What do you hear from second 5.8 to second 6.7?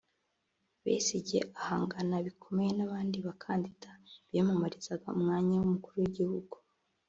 w’igihugu